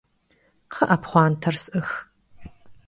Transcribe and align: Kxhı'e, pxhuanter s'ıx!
Kxhı'e, 0.71 0.97
pxhuanter 1.01 1.55
s'ıx! 1.63 1.89